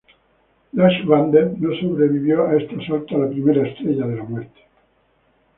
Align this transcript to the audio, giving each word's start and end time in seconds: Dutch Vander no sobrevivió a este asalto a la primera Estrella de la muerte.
Dutch 0.71 1.05
Vander 1.05 1.53
no 1.59 1.75
sobrevivió 1.79 2.47
a 2.47 2.55
este 2.57 2.75
asalto 2.75 3.17
a 3.17 3.19
la 3.19 3.29
primera 3.29 3.67
Estrella 3.67 4.07
de 4.07 4.15
la 4.15 4.23
muerte. 4.23 4.61